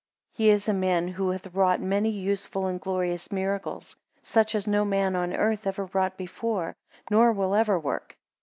[0.35, 4.65] 4 He is a man who hath wrought many useful and glorious miracles, such as
[4.67, 6.75] no man on earth ever wrought before,
[7.11, 8.17] nor will ever work.